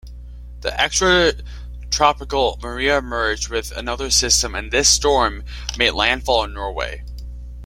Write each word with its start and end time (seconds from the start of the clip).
The 0.61 0.71
extratropical 0.71 2.59
Maria 2.59 3.03
merged 3.03 3.49
with 3.49 3.71
another 3.73 4.09
system 4.09 4.55
and 4.55 4.71
this 4.71 4.89
storm 4.89 5.43
made 5.77 5.91
landfall 5.91 6.43
in 6.43 6.53
Norway. 6.55 7.03